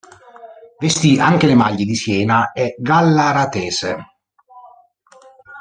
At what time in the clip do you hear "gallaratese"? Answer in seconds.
2.79-3.97